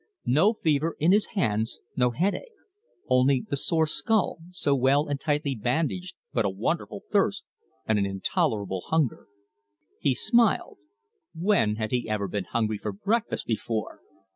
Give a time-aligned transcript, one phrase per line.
[0.25, 2.55] No fever in his hands, no headache,
[3.07, 7.43] only the sore skull, so well and tightly bandaged but a wonderful thirst,
[7.85, 9.27] and an intolerable hunger.
[9.99, 10.79] He smiled.
[11.35, 13.99] When had he ever been hungry for breakfast before?